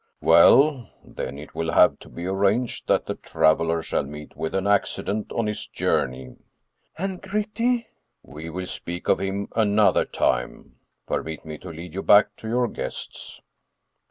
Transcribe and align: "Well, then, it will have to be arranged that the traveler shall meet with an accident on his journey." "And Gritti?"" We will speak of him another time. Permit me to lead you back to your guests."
"Well, 0.21 0.89
then, 1.05 1.37
it 1.37 1.53
will 1.53 1.71
have 1.73 1.99
to 1.99 2.09
be 2.09 2.25
arranged 2.25 2.87
that 2.87 3.05
the 3.05 3.13
traveler 3.13 3.83
shall 3.83 4.01
meet 4.01 4.35
with 4.35 4.55
an 4.55 4.65
accident 4.65 5.31
on 5.31 5.45
his 5.45 5.67
journey." 5.67 6.37
"And 6.97 7.21
Gritti?"" 7.21 7.85
We 8.23 8.49
will 8.49 8.65
speak 8.65 9.07
of 9.07 9.19
him 9.19 9.47
another 9.55 10.05
time. 10.05 10.77
Permit 11.05 11.45
me 11.45 11.59
to 11.59 11.69
lead 11.69 11.93
you 11.93 12.01
back 12.01 12.35
to 12.37 12.47
your 12.47 12.67
guests." 12.67 13.41